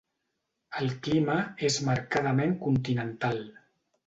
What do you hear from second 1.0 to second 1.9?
clima és